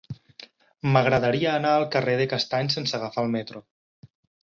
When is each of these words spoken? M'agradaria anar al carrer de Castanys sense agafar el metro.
M'agradaria 0.95 1.53
anar 1.59 1.75
al 1.81 1.87
carrer 1.97 2.17
de 2.23 2.29
Castanys 2.35 2.81
sense 2.81 3.01
agafar 3.01 3.27
el 3.29 3.33
metro. 3.41 3.67